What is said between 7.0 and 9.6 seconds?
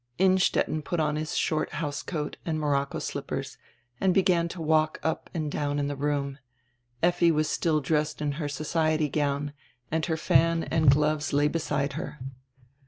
Effi was still dressed in her society gown,